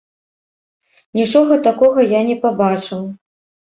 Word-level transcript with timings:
Нічога 1.21 1.53
такога 1.71 1.99
я 2.19 2.25
не 2.35 2.41
пабачыў. 2.43 3.09